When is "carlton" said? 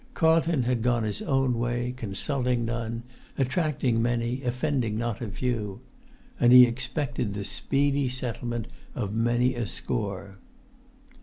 0.15-0.63